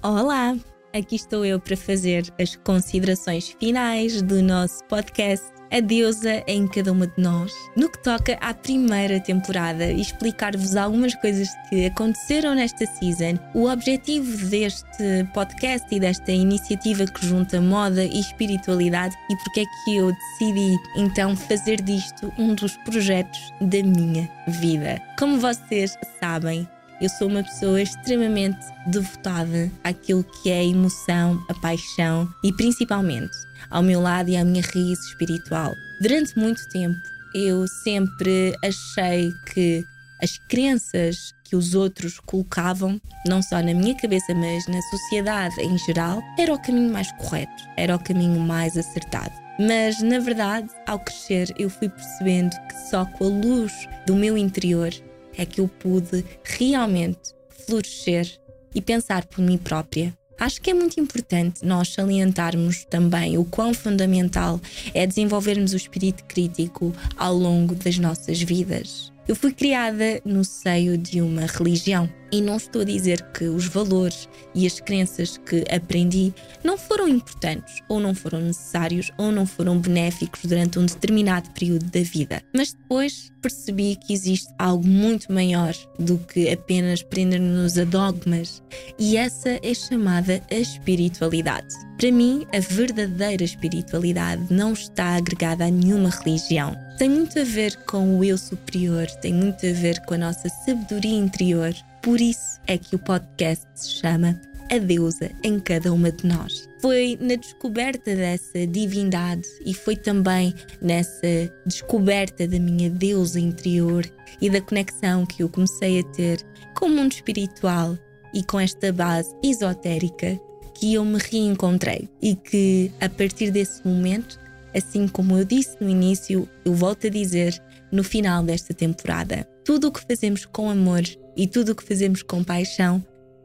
Olá! 0.00 0.56
Aqui 0.94 1.16
estou 1.16 1.44
eu 1.44 1.58
para 1.58 1.76
fazer 1.76 2.32
as 2.40 2.54
considerações 2.54 3.48
finais 3.58 4.22
do 4.22 4.40
nosso 4.40 4.84
podcast 4.84 5.44
A 5.72 5.80
Deusa 5.80 6.44
em 6.46 6.68
Cada 6.68 6.92
Uma 6.92 7.08
de 7.08 7.20
Nós, 7.20 7.52
no 7.76 7.90
que 7.90 8.00
toca 8.04 8.34
à 8.34 8.54
primeira 8.54 9.18
temporada 9.18 9.90
explicar-vos 9.90 10.76
algumas 10.76 11.16
coisas 11.16 11.48
que 11.68 11.86
aconteceram 11.86 12.54
nesta 12.54 12.86
season. 12.86 13.40
O 13.52 13.68
objetivo 13.68 14.46
deste 14.46 15.26
podcast 15.34 15.92
e 15.92 15.98
desta 15.98 16.30
iniciativa 16.30 17.04
que 17.04 17.26
junta 17.26 17.60
moda 17.60 18.04
e 18.04 18.20
espiritualidade 18.20 19.16
e 19.28 19.36
porque 19.38 19.60
é 19.60 19.64
que 19.84 19.96
eu 19.96 20.12
decidi 20.12 20.76
então 20.94 21.34
fazer 21.34 21.82
disto 21.82 22.32
um 22.38 22.54
dos 22.54 22.76
projetos 22.76 23.52
da 23.60 23.82
minha 23.82 24.30
vida. 24.46 25.02
Como 25.18 25.40
vocês 25.40 25.98
sabem, 26.20 26.68
eu 27.00 27.08
sou 27.08 27.28
uma 27.28 27.42
pessoa 27.42 27.80
extremamente 27.80 28.58
devotada 28.86 29.70
àquilo 29.84 30.24
que 30.24 30.50
é 30.50 30.60
a 30.60 30.64
emoção, 30.64 31.40
a 31.48 31.54
paixão 31.54 32.28
e 32.42 32.52
principalmente 32.52 33.36
ao 33.70 33.82
meu 33.82 34.00
lado 34.00 34.30
e 34.30 34.36
à 34.36 34.44
minha 34.44 34.62
raiz 34.62 34.98
espiritual. 35.06 35.74
Durante 36.00 36.36
muito 36.38 36.68
tempo 36.70 36.98
eu 37.34 37.66
sempre 37.84 38.56
achei 38.64 39.30
que 39.52 39.84
as 40.20 40.38
crenças 40.48 41.32
que 41.44 41.54
os 41.56 41.74
outros 41.74 42.18
colocavam, 42.20 43.00
não 43.26 43.40
só 43.40 43.56
na 43.62 43.72
minha 43.72 43.94
cabeça, 43.94 44.34
mas 44.34 44.66
na 44.66 44.80
sociedade 44.82 45.60
em 45.60 45.78
geral, 45.78 46.20
era 46.38 46.52
o 46.52 46.60
caminho 46.60 46.92
mais 46.92 47.10
correto, 47.12 47.62
era 47.76 47.94
o 47.94 48.02
caminho 48.02 48.40
mais 48.40 48.76
acertado. 48.76 49.32
Mas 49.58 50.00
na 50.02 50.18
verdade, 50.18 50.68
ao 50.86 50.98
crescer, 50.98 51.52
eu 51.58 51.70
fui 51.70 51.88
percebendo 51.88 52.56
que 52.68 52.90
só 52.90 53.04
com 53.04 53.24
a 53.24 53.28
luz 53.28 53.88
do 54.06 54.14
meu 54.14 54.36
interior 54.36 54.90
é 55.38 55.46
que 55.46 55.60
eu 55.62 55.68
pude 55.68 56.22
realmente 56.42 57.32
florescer 57.66 58.38
e 58.74 58.82
pensar 58.82 59.24
por 59.24 59.40
mim 59.40 59.56
própria. 59.56 60.12
Acho 60.38 60.60
que 60.60 60.70
é 60.70 60.74
muito 60.74 61.00
importante 61.00 61.64
nós 61.64 61.92
salientarmos 61.92 62.84
também 62.84 63.38
o 63.38 63.44
quão 63.44 63.72
fundamental 63.72 64.60
é 64.94 65.06
desenvolvermos 65.06 65.72
o 65.72 65.76
espírito 65.76 66.22
crítico 66.24 66.94
ao 67.16 67.34
longo 67.34 67.74
das 67.74 67.98
nossas 67.98 68.40
vidas. 68.40 69.12
Eu 69.26 69.34
fui 69.34 69.52
criada 69.52 70.20
no 70.24 70.44
seio 70.44 70.96
de 70.96 71.20
uma 71.20 71.46
religião 71.46 72.08
e 72.30 72.40
não 72.40 72.56
estou 72.56 72.82
a 72.82 72.84
dizer 72.84 73.22
que 73.32 73.44
os 73.44 73.66
valores 73.66 74.28
e 74.54 74.66
as 74.66 74.80
crenças 74.80 75.38
que 75.38 75.64
aprendi 75.70 76.32
não 76.62 76.76
foram 76.76 77.08
importantes, 77.08 77.82
ou 77.88 78.00
não 78.00 78.14
foram 78.14 78.40
necessários, 78.40 79.10
ou 79.16 79.32
não 79.32 79.46
foram 79.46 79.78
benéficos 79.78 80.42
durante 80.44 80.78
um 80.78 80.86
determinado 80.86 81.50
período 81.50 81.86
da 81.86 82.00
vida. 82.00 82.42
Mas 82.54 82.72
depois 82.72 83.32
percebi 83.40 83.96
que 83.96 84.12
existe 84.12 84.52
algo 84.58 84.86
muito 84.86 85.32
maior 85.32 85.74
do 85.98 86.18
que 86.18 86.50
apenas 86.50 87.02
prender-nos 87.02 87.78
a 87.78 87.84
dogmas, 87.84 88.62
e 88.98 89.16
essa 89.16 89.58
é 89.62 89.74
chamada 89.74 90.42
a 90.50 90.54
espiritualidade. 90.54 91.74
Para 91.98 92.12
mim, 92.12 92.46
a 92.54 92.60
verdadeira 92.60 93.42
espiritualidade 93.42 94.42
não 94.52 94.72
está 94.72 95.16
agregada 95.16 95.64
a 95.64 95.70
nenhuma 95.70 96.10
religião. 96.10 96.76
Tem 96.96 97.08
muito 97.08 97.38
a 97.38 97.44
ver 97.44 97.76
com 97.84 98.18
o 98.18 98.24
eu 98.24 98.38
superior, 98.38 99.06
tem 99.20 99.32
muito 99.32 99.66
a 99.66 99.72
ver 99.72 100.00
com 100.04 100.14
a 100.14 100.18
nossa 100.18 100.48
sabedoria 100.48 101.16
interior. 101.16 101.74
Por 102.02 102.20
isso 102.20 102.60
é 102.66 102.78
que 102.78 102.94
o 102.94 102.98
podcast 102.98 103.66
se 103.74 103.90
chama 103.90 104.40
A 104.70 104.78
Deusa 104.78 105.30
em 105.42 105.58
Cada 105.58 105.92
Uma 105.92 106.12
de 106.12 106.26
Nós. 106.26 106.68
Foi 106.80 107.18
na 107.20 107.34
descoberta 107.34 108.14
dessa 108.14 108.66
divindade 108.66 109.46
e 109.66 109.74
foi 109.74 109.96
também 109.96 110.54
nessa 110.80 111.52
descoberta 111.66 112.46
da 112.46 112.58
minha 112.58 112.88
deusa 112.88 113.40
interior 113.40 114.04
e 114.40 114.48
da 114.48 114.60
conexão 114.60 115.26
que 115.26 115.42
eu 115.42 115.48
comecei 115.48 116.00
a 116.00 116.04
ter 116.04 116.40
com 116.76 116.86
o 116.86 116.90
mundo 116.90 117.12
espiritual 117.12 117.98
e 118.32 118.44
com 118.44 118.60
esta 118.60 118.92
base 118.92 119.34
esotérica 119.42 120.38
que 120.74 120.94
eu 120.94 121.04
me 121.04 121.18
reencontrei 121.18 122.08
e 122.22 122.36
que 122.36 122.92
a 123.00 123.08
partir 123.08 123.50
desse 123.50 123.86
momento, 123.86 124.38
assim 124.74 125.08
como 125.08 125.36
eu 125.36 125.44
disse 125.44 125.76
no 125.80 125.88
início, 125.88 126.48
eu 126.64 126.74
volto 126.74 127.08
a 127.08 127.10
dizer 127.10 127.60
no 127.92 128.04
final 128.04 128.42
desta 128.42 128.74
temporada, 128.74 129.48
tudo 129.64 129.88
o 129.88 129.92
que 129.92 130.04
fazemos 130.06 130.44
com 130.46 130.70
amor 130.70 131.02
e 131.36 131.46
tudo 131.46 131.72
o 131.72 131.74
que 131.74 131.84
fazemos 131.84 132.22
com 132.22 132.42
paixão 132.42 133.04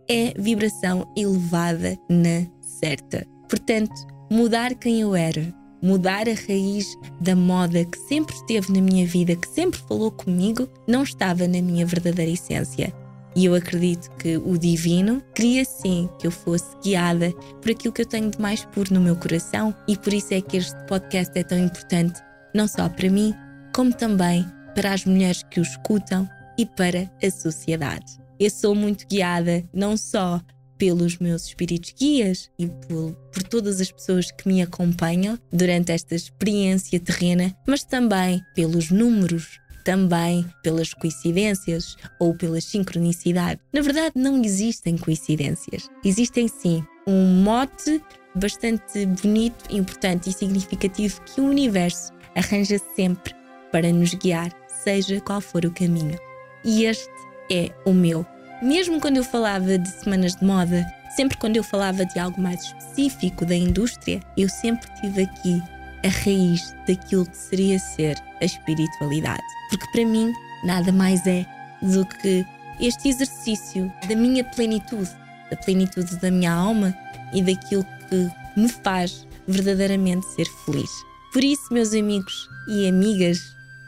é 0.09 0.33
vibração 0.37 1.07
elevada 1.17 1.97
na 2.09 2.45
certa. 2.79 3.25
Portanto, 3.49 3.93
mudar 4.31 4.73
quem 4.75 5.01
eu 5.01 5.15
era, 5.15 5.53
mudar 5.81 6.27
a 6.27 6.33
raiz 6.33 6.97
da 7.21 7.35
moda 7.35 7.85
que 7.85 7.97
sempre 8.07 8.33
esteve 8.35 8.71
na 8.71 8.81
minha 8.81 9.05
vida, 9.05 9.35
que 9.35 9.47
sempre 9.47 9.79
falou 9.87 10.11
comigo, 10.11 10.67
não 10.87 11.03
estava 11.03 11.47
na 11.47 11.61
minha 11.61 11.85
verdadeira 11.85 12.31
essência. 12.31 12.93
E 13.35 13.45
eu 13.45 13.55
acredito 13.55 14.11
que 14.17 14.37
o 14.37 14.57
divino 14.57 15.21
queria 15.33 15.65
sim 15.65 16.07
que 16.19 16.27
eu 16.27 16.31
fosse 16.31 16.77
guiada 16.83 17.31
por 17.61 17.71
aquilo 17.71 17.93
que 17.93 18.01
eu 18.01 18.05
tenho 18.05 18.29
de 18.29 18.39
mais 18.39 18.63
puro 18.65 18.93
no 18.93 19.01
meu 19.01 19.15
coração 19.15 19.75
e 19.87 19.97
por 19.97 20.13
isso 20.13 20.33
é 20.33 20.41
que 20.41 20.57
este 20.57 20.77
podcast 20.85 21.37
é 21.37 21.43
tão 21.43 21.57
importante, 21.57 22.21
não 22.53 22.67
só 22.67 22.87
para 22.87 23.09
mim, 23.09 23.33
como 23.73 23.93
também 23.93 24.45
para 24.75 24.93
as 24.93 25.05
mulheres 25.05 25.43
que 25.49 25.59
o 25.59 25.63
escutam 25.63 26.29
e 26.57 26.65
para 26.65 27.11
a 27.21 27.31
sociedade. 27.31 28.17
Eu 28.39 28.49
sou 28.49 28.75
muito 28.75 29.07
guiada 29.07 29.63
não 29.73 29.97
só 29.97 30.41
pelos 30.77 31.17
meus 31.17 31.45
espíritos 31.45 31.93
guias 31.97 32.49
e 32.59 32.67
por, 32.67 33.13
por, 33.31 33.43
todas 33.43 33.79
as 33.79 33.91
pessoas 33.91 34.31
que 34.31 34.47
me 34.47 34.61
acompanham 34.61 35.39
durante 35.51 35.91
esta 35.91 36.15
experiência 36.15 36.99
terrena, 36.99 37.55
mas 37.67 37.83
também 37.83 38.41
pelos 38.55 38.91
números 38.91 39.59
também 39.83 40.45
pelas 40.63 40.93
coincidências 40.93 41.97
ou 42.17 42.33
pela 42.33 42.61
sincronicidade. 42.61 43.59
Na 43.73 43.81
verdade, 43.81 44.13
não 44.15 44.41
existem 44.41 44.97
coincidências. 44.97 45.89
Existem 46.05 46.47
sim 46.47 46.81
um 47.05 47.43
mote 47.43 48.01
bastante 48.33 49.05
bonito, 49.05 49.65
importante 49.69 50.29
e 50.29 50.33
significativo 50.33 51.21
que 51.23 51.41
o 51.41 51.45
universo 51.45 52.13
arranja 52.33 52.79
sempre 52.95 53.35
para 53.73 53.91
nos 53.91 54.13
guiar, 54.13 54.51
seja 54.67 55.19
qual 55.19 55.41
for 55.41 55.65
o 55.65 55.71
caminho. 55.71 56.17
E 56.63 56.85
este 56.85 57.09
é 57.51 57.71
o 57.85 57.91
meu. 57.91 58.23
Mesmo 58.61 59.01
quando 59.01 59.17
eu 59.17 59.23
falava 59.23 59.79
de 59.79 59.89
semanas 59.89 60.35
de 60.35 60.45
moda, 60.45 60.85
sempre 61.17 61.37
quando 61.37 61.57
eu 61.57 61.63
falava 61.63 62.05
de 62.05 62.19
algo 62.19 62.39
mais 62.39 62.61
específico 62.61 63.45
da 63.45 63.55
indústria, 63.55 64.21
eu 64.37 64.47
sempre 64.47 64.87
tive 65.01 65.23
aqui 65.23 65.61
a 66.05 66.07
raiz 66.07 66.75
daquilo 66.87 67.25
que 67.25 67.35
seria 67.35 67.79
ser 67.79 68.15
a 68.39 68.45
espiritualidade. 68.45 69.41
Porque 69.69 69.91
para 69.91 70.05
mim, 70.05 70.31
nada 70.63 70.91
mais 70.91 71.25
é 71.25 71.43
do 71.81 72.05
que 72.05 72.45
este 72.79 73.09
exercício 73.09 73.91
da 74.07 74.15
minha 74.15 74.43
plenitude, 74.43 75.09
da 75.49 75.57
plenitude 75.57 76.15
da 76.17 76.29
minha 76.29 76.53
alma 76.53 76.95
e 77.33 77.41
daquilo 77.41 77.85
que 78.07 78.29
me 78.55 78.69
faz 78.69 79.27
verdadeiramente 79.47 80.25
ser 80.27 80.45
feliz. 80.63 80.91
Por 81.33 81.43
isso, 81.43 81.73
meus 81.73 81.93
amigos 81.93 82.47
e 82.67 82.87
amigas, 82.87 83.39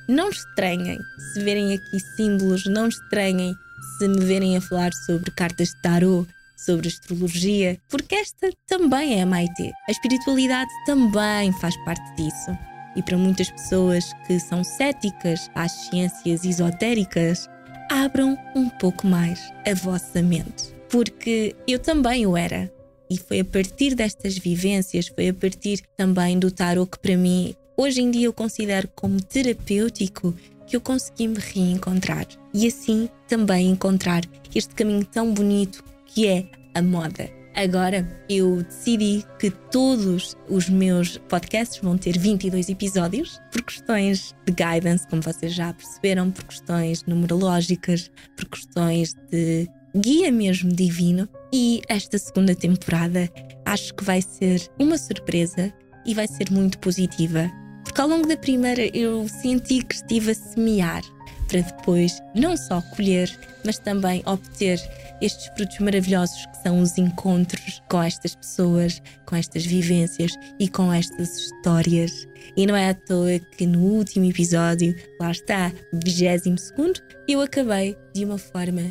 não 0.08 0.30
estranhem 0.30 1.00
se 1.34 1.44
verem 1.44 1.74
aqui 1.74 2.00
símbolos, 2.16 2.66
não 2.66 2.88
estranhem 2.88 3.56
se 3.98 4.08
me 4.08 4.24
verem 4.24 4.58
a 4.58 4.62
falar 4.62 4.92
sobre 5.06 5.32
cartas 5.32 5.70
de 5.70 5.82
tarot, 5.82 6.28
sobre 6.58 6.88
astrologia, 6.88 7.78
porque 7.90 8.16
esta 8.16 8.50
também 8.68 9.20
é 9.20 9.22
a 9.22 9.26
Maite. 9.26 9.72
A 9.88 9.92
espiritualidade 9.92 10.70
também 10.86 11.52
faz 11.54 11.76
parte 11.84 12.04
disso. 12.16 12.58
E 12.96 13.04
para 13.04 13.18
muitas 13.18 13.50
pessoas 13.52 14.14
que 14.26 14.40
são 14.40 14.64
céticas 14.64 15.50
às 15.54 15.72
ciências 15.72 16.46
esotéricas, 16.46 17.50
abram 17.90 18.38
um 18.56 18.70
pouco 18.70 19.06
mais 19.06 19.52
a 19.68 19.74
vossa 19.74 20.22
mente. 20.22 20.74
Porque 20.90 21.56
eu 21.68 21.78
também 21.78 22.26
o 22.26 22.38
era. 22.38 22.72
E 23.10 23.18
foi 23.18 23.42
a 23.42 23.46
partir 23.46 23.94
destas 23.94 24.38
vivências, 24.38 25.08
foi 25.08 25.30
a 25.30 25.34
partir 25.34 25.82
também 25.96 26.40
do 26.40 26.50
tarot 26.50 26.90
que 26.90 27.00
para 27.00 27.18
mim, 27.18 27.54
hoje 27.78 28.02
em 28.02 28.12
dia 28.12 28.26
eu 28.26 28.34
considero 28.34 28.88
como 28.96 29.22
terapêutico, 29.22 30.34
que 30.68 30.76
eu 30.76 30.82
consegui 30.82 31.28
me 31.28 31.40
reencontrar. 31.40 32.26
E 32.54 32.68
assim 32.68 33.10
também 33.28 33.70
encontrar 33.70 34.24
este 34.54 34.74
caminho 34.74 35.06
tão 35.06 35.34
bonito 35.34 35.84
que 36.06 36.28
é 36.28 36.46
a 36.74 36.82
moda. 36.82 37.30
Agora 37.56 38.06
eu 38.28 38.64
decidi 38.64 39.24
que 39.40 39.50
todos 39.50 40.36
os 40.50 40.68
meus 40.68 41.18
podcasts 41.18 41.80
vão 41.82 41.98
ter 41.98 42.18
22 42.18 42.68
episódios, 42.68 43.40
por 43.50 43.62
questões 43.62 44.36
de 44.46 44.52
guidance, 44.52 45.08
como 45.08 45.22
vocês 45.22 45.54
já 45.54 45.74
perceberam, 45.74 46.32
por 46.32 46.44
questões 46.44 47.04
numerológicas, 47.06 48.12
por 48.36 48.50
questões 48.50 49.14
de 49.32 49.70
guia 49.96 50.32
mesmo 50.34 50.70
divino. 50.70 51.30
E 51.54 51.82
esta 51.88 52.18
segunda 52.18 52.54
temporada 52.54 53.30
acho 53.66 53.94
que 53.94 54.04
vai 54.04 54.22
ser 54.22 54.70
uma 54.78 54.98
surpresa 54.98 55.74
e 56.06 56.14
vai 56.14 56.28
ser 56.28 56.52
muito 56.52 56.78
positiva. 56.80 57.50
Porque 57.86 58.02
ao 58.02 58.10
longo 58.10 58.28
da 58.28 58.36
primeira 58.36 58.86
eu 58.96 59.28
senti 59.30 59.82
que 59.82 59.96
estive 59.96 60.32
a 60.32 60.36
semear 60.36 61.02
para 61.48 61.62
depois 61.62 62.22
não 62.34 62.58
só 62.58 62.82
colher, 62.96 63.30
mas 63.64 63.78
também 63.78 64.22
obter 64.26 64.80
estes 65.22 65.48
frutos 65.56 65.80
maravilhosos 65.80 66.46
que 66.48 66.58
são 66.64 66.80
os 66.80 66.98
encontros 66.98 67.82
com 67.90 68.02
estas 68.02 68.36
pessoas, 68.36 69.02
com 69.26 69.36
estas 69.36 69.66
vivências 69.66 70.32
e 70.60 70.68
com 70.68 70.92
estas 70.92 71.38
histórias. 71.38 72.28
E 72.58 72.66
não 72.66 72.76
é 72.76 72.90
à 72.90 72.94
toa 72.94 73.40
que 73.58 73.66
no 73.66 73.80
último 73.80 74.26
episódio, 74.26 74.96
lá 75.20 75.32
está, 75.32 75.72
22 75.94 76.62
segundo, 76.62 77.00
eu 77.28 77.42
acabei 77.42 77.98
de 78.14 78.26
uma 78.26 78.38
forma 78.38 78.82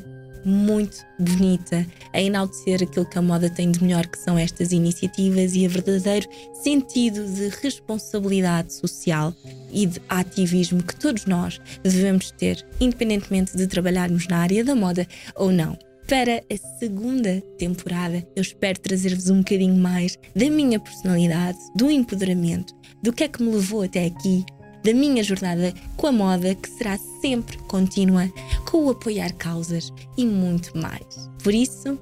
muito 0.45 0.99
bonita 1.19 1.87
a 2.13 2.21
enaltecer 2.21 2.83
aquilo 2.83 3.07
que 3.07 3.19
a 3.19 3.23
moda 3.23 3.49
tem 3.49 3.71
de 3.71 3.83
melhor, 3.83 4.07
que 4.07 4.19
são 4.19 4.39
estas 4.39 4.73
iniciativas 4.73 5.55
e 5.55 5.65
a 5.67 5.69
verdadeiro 5.69 6.29
sentido 6.63 7.27
de 7.27 7.49
responsabilidade 7.63 8.73
social 8.75 9.35
e 9.73 9.87
de 9.87 10.01
ativismo 10.09 10.83
que 10.83 10.97
todos 10.97 11.27
nós 11.27 11.61
devemos 11.83 12.31
ter, 12.33 12.65
independentemente 12.81 13.57
de 13.57 13.67
trabalharmos 13.67 14.27
na 14.29 14.39
área 14.39 14.65
da 14.65 14.75
moda 14.75 15.07
ou 15.37 15.51
não. 15.51 15.77
Para 16.07 16.45
a 16.53 16.79
segunda 16.79 17.41
temporada, 17.57 18.27
eu 18.37 18.43
espero 18.43 18.79
trazer-vos 18.79 19.31
um 19.31 19.39
bocadinho 19.39 19.75
mais 19.75 20.19
da 20.37 20.51
minha 20.51 20.79
personalidade, 20.79 21.59
do 21.75 21.91
empoderamento, 21.91 22.75
do 23.03 23.11
que 23.11 23.25
é 23.25 23.29
que 23.29 23.43
me 23.43 23.51
levou 23.51 23.83
até 23.83 24.05
aqui, 24.05 24.45
da 24.85 24.93
minha 24.93 25.25
jornada 25.25 25.73
com 25.97 26.07
a 26.09 26.13
moda, 26.13 26.55
que 26.55 26.69
será 26.69 26.99
sempre 27.21 27.57
contínua, 27.59 28.31
com 28.71 28.85
o 28.85 28.91
apoiar 28.91 29.33
causas 29.35 29.93
e 30.17 30.27
muito 30.27 30.77
mais. 30.77 31.31
Por 31.43 31.55
isso, 31.55 31.99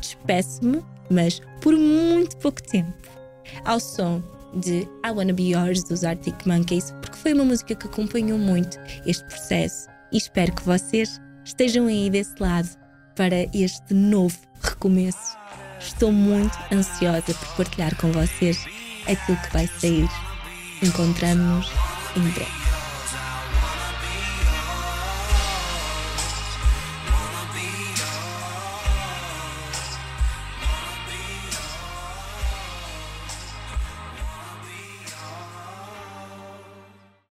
despeço-me, 0.00 0.82
mas 1.10 1.40
por 1.60 1.76
muito 1.76 2.36
pouco 2.38 2.62
tempo, 2.62 2.92
ao 3.64 3.78
som 3.78 4.22
de 4.54 4.88
I 5.04 5.10
Wanna 5.10 5.32
Be 5.32 5.54
Yours 5.54 5.84
dos 5.84 6.04
Arctic 6.04 6.46
Monkeys, 6.46 6.90
porque 7.02 7.16
foi 7.16 7.32
uma 7.34 7.44
música 7.44 7.74
que 7.74 7.86
acompanhou 7.86 8.38
muito 8.38 8.78
este 9.06 9.24
processo 9.24 9.88
e 10.10 10.16
espero 10.16 10.54
que 10.54 10.62
vocês 10.62 11.20
estejam 11.44 11.86
aí 11.86 12.10
desse 12.10 12.34
lado 12.40 12.68
para 13.14 13.46
este 13.54 13.92
novo 13.92 14.38
recomeço. 14.62 15.36
Estou 15.78 16.12
muito 16.12 16.56
ansiosa 16.72 17.22
por 17.22 17.56
partilhar 17.56 17.94
com 17.96 18.12
vocês 18.12 18.64
aquilo 19.06 19.38
que 19.38 19.52
vai 19.52 19.66
sair. 19.66 20.08
Encontramos-nos 20.82 21.91
em 22.16 22.30
breve. 22.30 22.61